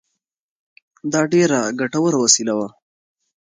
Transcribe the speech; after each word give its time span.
دا 1.11 1.21
ډېره 1.33 1.59
ګټوره 1.79 2.17
وسیله 2.23 2.53
وه. 2.59 2.67